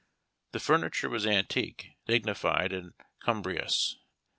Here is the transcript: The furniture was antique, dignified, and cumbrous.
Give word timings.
The 0.53 0.59
furniture 0.59 1.09
was 1.11 1.27
antique, 1.27 1.89
dignified, 2.07 2.73
and 2.73 2.93
cumbrous. 3.19 3.97